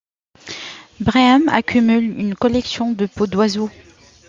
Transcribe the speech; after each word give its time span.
Brehm 0.99 1.47
accumule 1.49 2.01
une 2.19 2.33
collection 2.33 2.91
de 2.91 3.05
peaux 3.05 3.27
d'oiseaux. 3.27 3.69